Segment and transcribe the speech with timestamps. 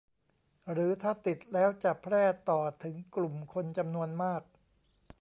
[0.71, 4.41] หรือถ้าติดแล้วจะแพร่ต่อถึงกลุ่มคนจำนวนมาก